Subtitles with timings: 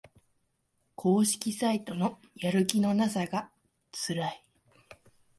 [0.95, 3.51] 公式サイトのやる気のなさが
[3.91, 4.43] つらい